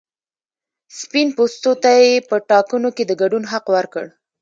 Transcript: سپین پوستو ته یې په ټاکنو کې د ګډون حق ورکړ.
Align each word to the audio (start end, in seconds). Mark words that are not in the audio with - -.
سپین 0.99 1.27
پوستو 1.35 1.71
ته 1.83 1.91
یې 2.01 2.13
په 2.29 2.35
ټاکنو 2.49 2.89
کې 2.95 3.03
د 3.05 3.11
ګډون 3.21 3.43
حق 3.51 3.65
ورکړ. 3.75 4.05